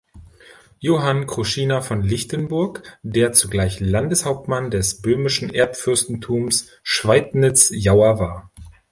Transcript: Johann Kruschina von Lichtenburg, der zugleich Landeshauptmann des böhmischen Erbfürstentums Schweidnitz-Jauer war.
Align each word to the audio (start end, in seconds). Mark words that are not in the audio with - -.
Johann 0.79 1.27
Kruschina 1.27 1.81
von 1.81 2.01
Lichtenburg, 2.01 2.97
der 3.03 3.33
zugleich 3.33 3.79
Landeshauptmann 3.81 4.71
des 4.71 5.03
böhmischen 5.03 5.53
Erbfürstentums 5.53 6.71
Schweidnitz-Jauer 6.81 8.17
war. 8.17 8.49